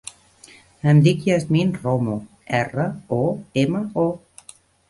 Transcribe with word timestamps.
Em 0.93 1.01
dic 1.07 1.27
Yasmine 1.29 1.83
Romo: 1.83 2.17
erra, 2.63 2.89
o, 3.21 3.23
ema, 3.67 3.87
o. 4.09 4.09